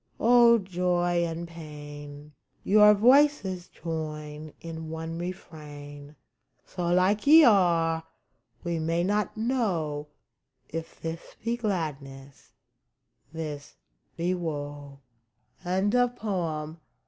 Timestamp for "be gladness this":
11.43-13.75